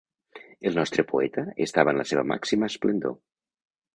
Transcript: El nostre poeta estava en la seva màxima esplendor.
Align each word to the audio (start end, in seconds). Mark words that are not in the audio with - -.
El 0.69 0.79
nostre 0.79 1.05
poeta 1.11 1.43
estava 1.67 1.95
en 1.95 2.01
la 2.01 2.07
seva 2.13 2.25
màxima 2.31 2.71
esplendor. 2.73 3.17